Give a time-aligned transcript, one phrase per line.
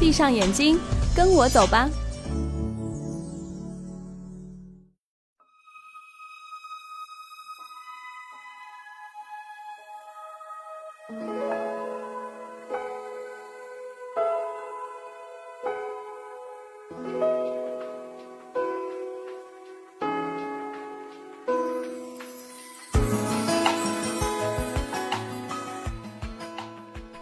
[0.00, 0.80] 闭上眼睛，
[1.14, 1.88] 跟我走吧。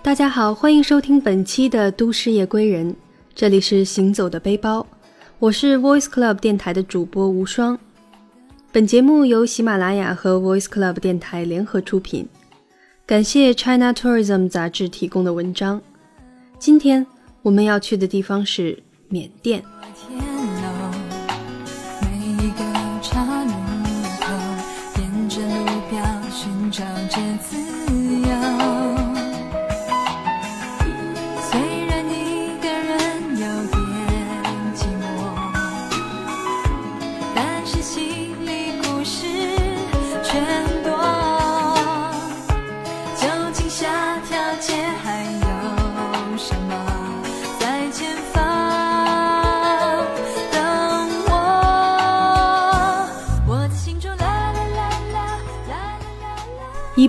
[0.08, 2.90] 大家好，欢迎收听本期的《都市夜归人》，
[3.34, 4.86] 这里是行走的背包，
[5.38, 7.78] 我是 Voice Club 电台的主播无双。
[8.72, 12.26] 本节目由喜马拉雅和 Voice Club 电台联合出品，
[13.04, 15.78] 感谢 China Tourism 杂志提供的文章。
[16.58, 17.06] 今天
[17.42, 19.62] 我们要去的地方是缅甸。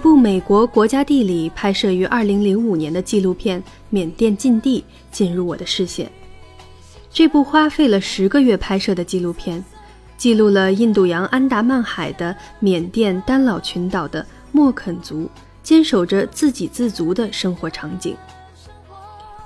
[0.09, 3.61] 部美国国家地理拍摄于2005年的纪录片
[3.91, 4.81] 《缅甸禁地》
[5.15, 6.11] 进入我的视线。
[7.11, 9.63] 这部花费了十个月拍摄的纪录片，
[10.17, 15.29] 记录了印度洋安达曼海的缅甸丹老群岛的莫肯族
[15.61, 18.17] 坚守着自给自足的生活场景。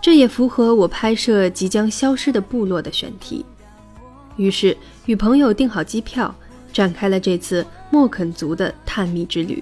[0.02, 3.46] 这也符合我拍摄即将消失的部落的选题。
[4.38, 6.34] 于是，与朋友订好机票，
[6.72, 9.62] 展开了这次莫肯族的探秘之旅。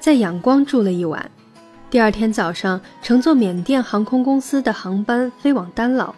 [0.00, 1.30] 在仰光住了一晚，
[1.90, 6.14] 第二天早上乘坐缅甸航空公司的航班飞往丹老。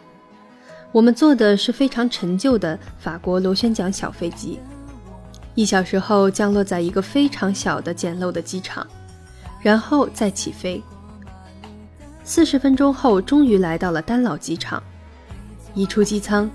[0.92, 4.60] 我们坐的是非常陈旧的法国螺旋桨小飞机，
[5.56, 8.86] 一小时后降落在一个非常小的简陋的机场，
[9.60, 10.80] 然后再起飞。
[12.22, 14.80] 四十分钟后，终于来到了丹老机场。
[15.74, 16.48] 一出机舱，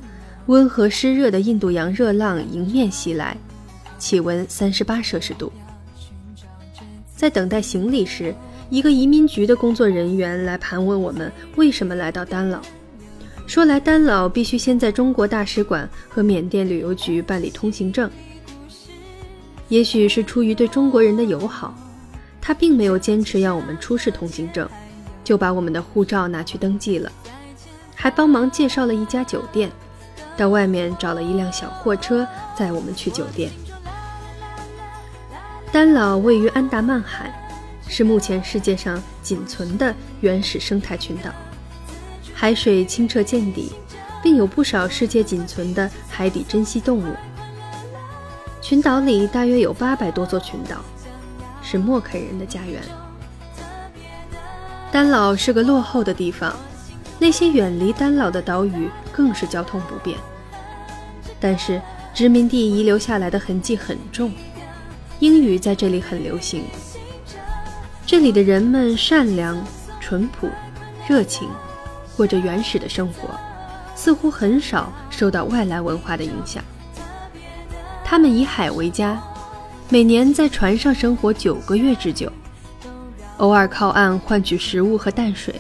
[0.46, 3.36] 温和湿热的印度洋热浪迎面袭来，
[3.98, 5.52] 气温三十八摄氏度。
[7.18, 8.34] 在等待行李时，
[8.70, 12.62] 一个移民局的工作人员来盘问我们为什么来到丹老，
[13.48, 18.08] 说来丹老必须先在中国大使馆和缅甸旅游局办理通行证。
[19.68, 21.76] 也许是出于对中国人的友好，
[22.40, 24.70] 他并没有坚持要我们出示通行证，
[25.24, 27.12] 就把我们的护照拿去登记了，
[27.96, 29.72] 还帮忙介绍了一家酒店，
[30.38, 32.26] 到外面找了一辆小货车
[32.56, 33.52] 载我们去酒店。
[35.72, 37.32] 丹老位于安达曼海，
[37.88, 41.30] 是目前世界上仅存的原始生态群岛，
[42.34, 43.74] 海水清澈见底，
[44.24, 47.14] 并有不少世界仅存的海底珍稀动物。
[48.62, 50.78] 群岛里大约有八百多座群岛，
[51.62, 52.82] 是默肯人的家园。
[54.90, 56.56] 丹老是个落后的地方，
[57.20, 60.18] 那些远离丹老的岛屿更是交通不便。
[61.42, 61.80] 但是
[62.14, 64.32] 殖民地遗留下来的痕迹很重。
[65.20, 66.64] 英语在这里很流行。
[68.06, 69.62] 这里的人们善良、
[70.00, 70.48] 淳朴、
[71.08, 71.50] 热情，
[72.16, 73.30] 过着原始的生活，
[73.96, 76.64] 似乎很少受到外来文化的影响。
[78.06, 79.22] 他们以海为家，
[79.90, 82.32] 每年在船上生活九个月之久，
[83.38, 85.60] 偶尔靠岸换取食物和淡水。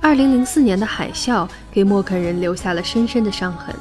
[0.00, 3.76] 二零零四年的海啸给默肯人留下了深深的伤痕，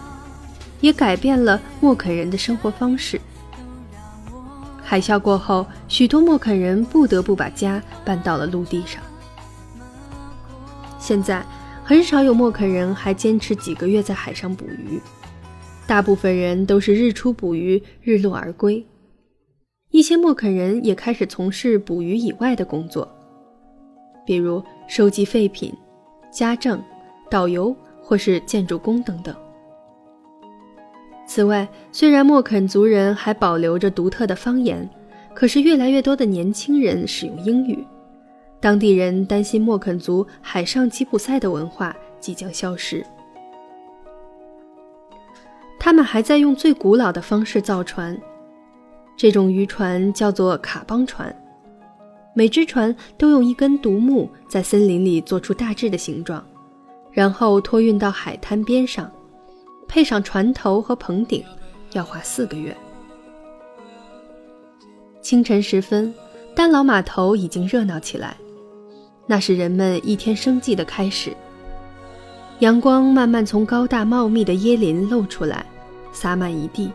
[0.81, 3.19] 也改变了默肯人的生活方式。
[4.89, 8.99] 海啸过后，许多莫肯人不得不把家搬到了陆地上。
[10.97, 11.45] 现在
[11.83, 14.99] 很少有莫肯人还坚持几个月在海上捕鱼，
[15.85, 18.83] 大部分人都是日出捕鱼，日落而归。
[19.91, 23.07] 一些莫肯人也开始从事捕鱼以外的工作，
[24.25, 25.71] 比如收集废品、
[26.31, 26.81] 家政、
[27.29, 29.35] 导游或是建筑工等等。
[31.29, 34.89] 此外，虽然默肯族人还保留着独特的方言，
[35.35, 37.85] 可是越来越多的年轻人使用英语。
[38.59, 43.05] 当地人担心默肯族海上吉普赛的文化即将消失。
[45.79, 48.19] 他们还在用最古老的方式造船。
[49.15, 51.33] 这种渔船叫做卡邦船，
[52.33, 56.43] 每只船都用一根独木在森林里做出大致的形状，
[57.11, 59.11] 然后托运到海滩边上，
[59.89, 61.43] 配上船头和棚顶，
[61.93, 62.73] 要花四个月。
[65.19, 66.13] 清晨时分，
[66.55, 68.37] 丹老码头已经热闹起来，
[69.25, 71.33] 那是人们一天生计的开始。
[72.59, 75.65] 阳光慢慢从高大茂密的椰林露出来，
[76.13, 76.91] 洒满一地。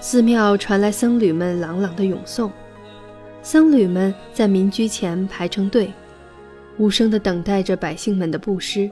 [0.00, 2.50] 寺庙传来僧侣们朗朗的咏诵，
[3.42, 5.92] 僧侣们在民居前排成队，
[6.78, 8.90] 无声地等待着百姓们的布施。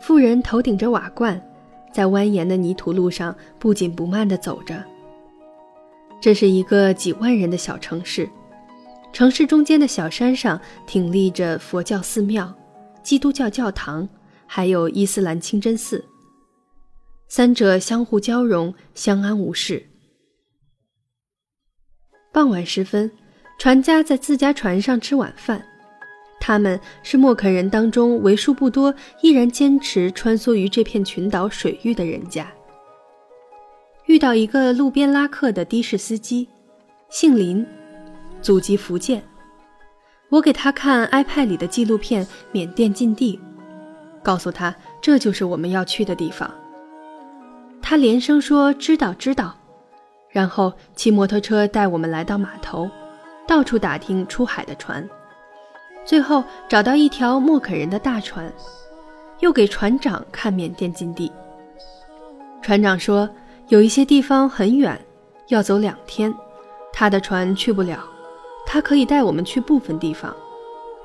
[0.00, 1.40] 妇人头顶着瓦罐，
[1.92, 4.82] 在蜿蜒的泥土路上不紧不慢地走着。
[6.20, 8.28] 这是一个几万人的小城市，
[9.12, 12.54] 城市中间的小山上挺立着佛教寺庙、
[13.02, 14.08] 基督教教堂，
[14.46, 16.04] 还有伊斯兰清真寺。
[17.28, 19.84] 三者相互交融，相安无事。
[22.32, 23.10] 傍晚时分，
[23.58, 25.64] 船家在自家船上吃晚饭。
[26.38, 32.46] 他们是默肯人当中为数不多依然坚持穿梭于这片群岛水域的人家。
[34.06, 36.48] 遇到一个路边拉客的的士司机，
[37.08, 37.66] 姓林，
[38.40, 39.20] 祖籍福建。
[40.28, 43.36] 我给他看 iPad 里的纪录片《缅甸禁地》，
[44.22, 46.48] 告诉他这就是我们要去的地方。
[47.82, 49.56] 他连声说：“知道，知道。”
[50.30, 52.90] 然后骑摩托车带我们来到码头，
[53.46, 55.08] 到处打听出海的船，
[56.06, 58.50] 最后找到一条默肯人的大船，
[59.40, 61.30] 又给船长看缅甸禁地。
[62.62, 63.28] 船长说
[63.68, 64.98] 有一些地方很远，
[65.48, 66.32] 要走两天，
[66.92, 67.98] 他的船去不了，
[68.64, 70.34] 他可以带我们去部分地方，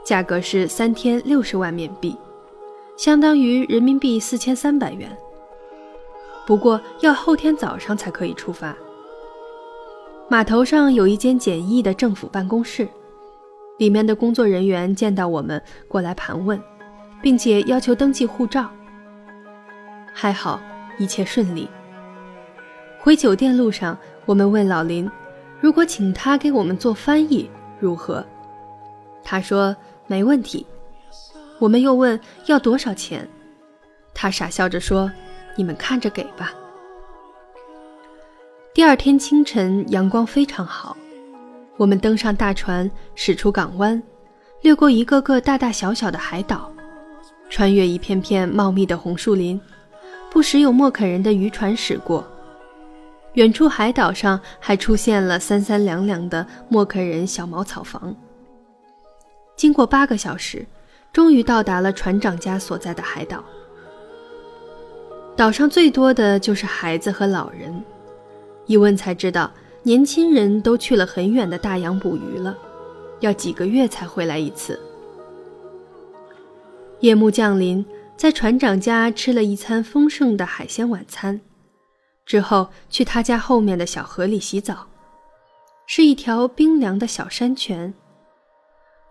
[0.06, 2.16] 价格是三天六十万缅币，
[2.96, 5.10] 相当于人民币四千三百元。
[6.46, 8.76] 不过要后天早上才可以出发。
[10.28, 12.88] 码头上有一间简易的政府办公室，
[13.82, 16.62] 里面的工作人员见到我们过来盘问，
[17.20, 18.70] 并且要求登记护照。
[20.14, 20.62] 还好
[21.00, 21.68] 一切顺利。
[23.00, 23.98] 回酒店路上，
[24.28, 25.10] 我们问老林，
[25.60, 27.50] 如果请他给我们做翻译
[27.80, 28.24] 如何？
[29.24, 29.76] 他说
[30.06, 30.64] 没问题。
[31.58, 33.28] 我们又问要多少钱，
[34.14, 35.12] 他傻笑着说。
[35.58, 36.54] 你们看着给吧。
[38.76, 40.96] 第二天清晨，阳光非常好，
[41.82, 44.00] 我们登上大船，驶出港湾，
[44.62, 46.72] 掠过一个个大大小小的海岛，
[47.50, 49.60] 穿越一片片茂密的红树林，
[50.30, 52.24] 不时有莫肯人的渔船驶过。
[53.34, 58.16] 远处海岛上还出现了三三两两的莫肯人小茅草房。
[59.56, 60.64] 经过八个小时，
[61.12, 63.44] 终于到达了船长家所在的海岛。
[65.36, 67.84] 岛上最多的就是孩子和老人，
[68.68, 69.50] 一问才知道，
[69.84, 72.56] 年轻人都去了很远的大洋捕鱼了，
[73.20, 74.80] 要几个月才回来一次。
[77.00, 77.84] 夜幕降临，
[78.16, 81.42] 在船长家吃了一餐丰盛的海鲜晚餐，
[82.28, 84.88] 之后去他家后面的小河里洗澡，
[85.88, 87.92] 是一条冰凉的小山泉。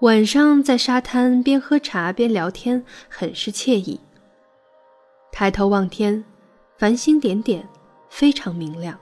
[0.02, 3.98] 晚上在沙滩边喝茶边聊天，很是惬意。
[5.32, 6.24] 抬头望天，
[6.78, 7.68] 繁星点点，
[8.08, 8.96] 非常明亮。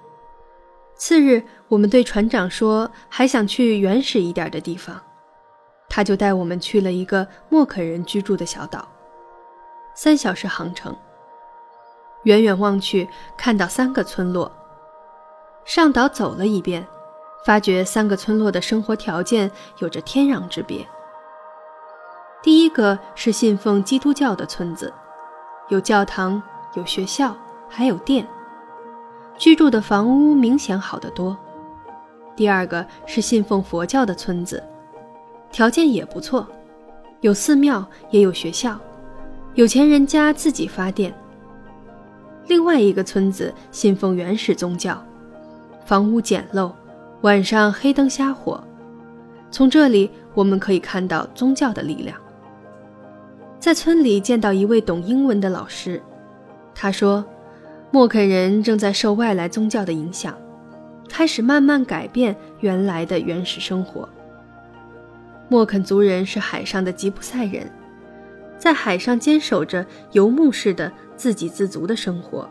[0.99, 5.01] 次日，我们对船长说还想去原始一点的地方，
[5.89, 8.87] 他就带我们去了一个默肯人居住的小岛，
[9.95, 10.95] 三小时航程。
[12.25, 14.51] 远远望去，看到三个村落。
[15.65, 16.85] 上岛走了一遍，
[17.47, 20.85] 发觉三个村落的生活条件有着天壤之别。
[22.43, 24.93] 第一个是信奉基督教的村子。
[25.69, 26.43] 有教堂，
[26.75, 27.37] 有学校，
[27.69, 28.27] 还有店。
[29.39, 31.37] 居住的房屋明显好得多。
[32.37, 34.63] 第二个是信奉佛教的村子，
[35.51, 36.47] 条件也不错，
[37.21, 38.79] 有寺庙，也有学校，
[39.55, 41.15] 有钱人家自己发电。
[42.47, 45.03] 另外一个村子信奉原始宗教，
[45.85, 46.73] 房屋简陋，
[47.21, 48.63] 晚上黑灯瞎火。
[49.51, 52.17] 从这里我们可以看到宗教的力量。
[53.59, 56.01] 在村里见到一位懂英文的老师，
[56.75, 57.25] 他说，
[57.91, 60.37] 莫肯人正在受外来宗教的影响，
[61.09, 64.09] 开始慢慢改变原来的原始生活。
[65.49, 67.67] 莫肯族人是海上的吉普赛人，
[68.59, 72.47] 在海上坚守着游牧式的自给自足的生活，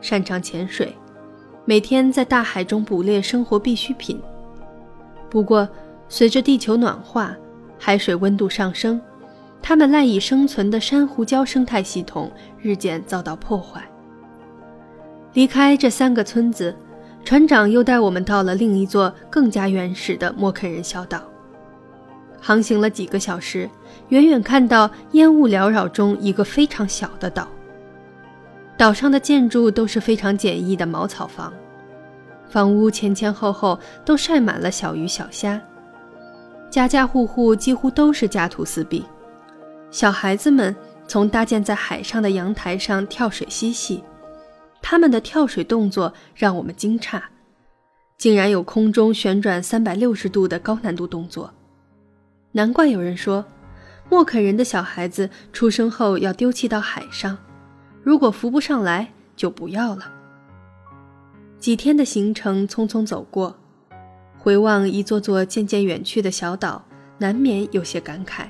[0.00, 0.94] 擅长潜水，
[1.64, 4.22] 每天在大海中捕猎生活必需品。
[5.28, 5.68] 不过，
[6.08, 7.36] 随着地球暖化，
[7.76, 9.00] 海水温度上升。
[9.60, 12.30] 他们赖以生存的珊瑚礁生态系统
[12.62, 13.82] 日渐遭到破坏。
[15.36, 16.74] 离开这三个村子，
[17.22, 21.22] 船长又带我们到了另一座更加原始的莫肯人小岛。
[22.40, 23.68] 航行了几个小时，
[24.08, 27.46] 远远看到烟雾缭绕中一个非常小的岛。
[28.78, 31.52] 岛上的建筑都是非常简易的茅草房，
[32.48, 35.60] 房屋前前后后都晒满了小鱼小虾，
[36.70, 39.04] 家家户户几乎都是家徒四壁。
[39.90, 40.74] 小孩子们
[41.06, 44.02] 从搭建在海上的阳台上跳水嬉戏，
[44.88, 47.20] 他们的跳水动作让我们惊诧，
[48.16, 51.52] 竟然有空中旋转三百六十度的高难度动作。
[52.52, 53.44] 难怪有人说，
[54.08, 57.36] 莫肯人的小孩子出生后要丢弃到海上，
[58.04, 60.08] 如果浮不上来就不要了。
[61.58, 63.58] 几天的行程匆匆走过，
[64.38, 66.86] 回望一座座渐渐远去的小岛，
[67.18, 68.44] 难免有些感慨。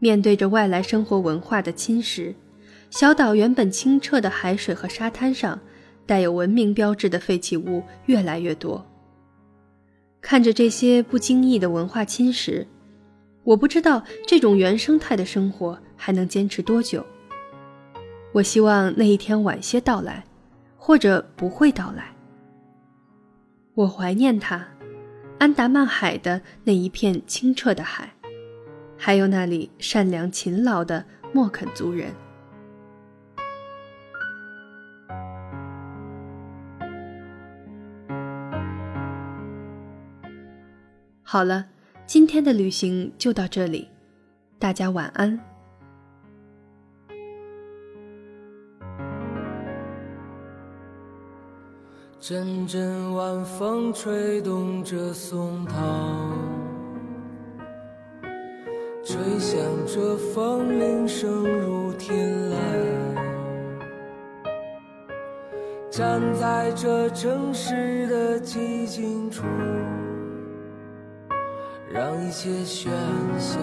[0.00, 2.34] 面对着外来生活文化的侵蚀，
[2.90, 5.58] 小岛原本清澈的海水和沙滩上，
[6.06, 8.84] 带有文明标志的废弃物越来越多。
[10.20, 12.66] 看着这些不经意的文化侵蚀，
[13.44, 17.06] 我不知道这种原生态的生活还能坚持多久。
[18.32, 20.24] 我希望那一天晚些到来，
[20.76, 22.12] 或者不会到来。
[23.74, 24.66] 我怀念它，
[25.38, 28.12] 安达曼海的那一片清澈的海。
[28.96, 32.12] 还有那里善良勤劳的莫肯族人。
[41.32, 41.64] 好了，
[42.06, 43.88] 今天的旅行就到这里，
[44.58, 45.38] 大家晚安。
[52.18, 55.76] 阵阵晚风吹动着松涛。
[59.04, 62.56] 吹响着风铃声如天籁，
[65.92, 69.44] 站在这城市的寂静处，
[71.92, 72.88] 让一切喧
[73.36, 73.58] 嚣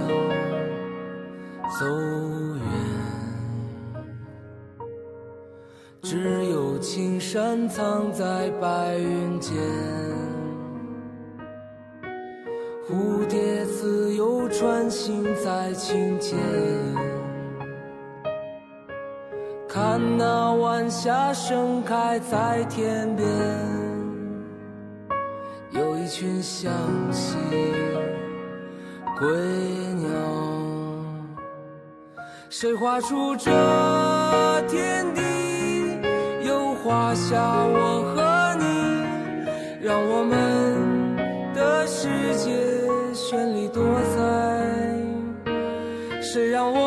[1.79, 1.85] 走
[2.55, 2.61] 远。
[6.01, 9.55] 只有青山藏在白云间。
[12.85, 16.37] 蝴蝶自由穿行在清涧，
[19.67, 23.27] 看那晚霞盛开在天边，
[25.71, 26.71] 有一群向
[27.11, 27.37] 西
[29.19, 29.27] 归
[29.95, 30.09] 鸟，
[32.49, 33.49] 谁画出这
[34.67, 35.21] 天地，
[36.45, 38.63] 又画下我和你，
[39.81, 40.33] 让我们
[41.55, 42.51] 的世界。
[43.13, 43.83] 绚丽多
[44.15, 44.15] 彩，
[46.21, 46.86] 谁让我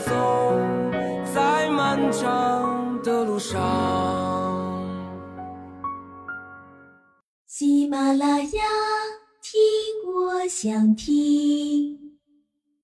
[0.00, 0.12] 走
[1.34, 3.60] 在漫长的路上。
[7.46, 8.62] 喜马拉雅，
[9.40, 11.95] 听我想听。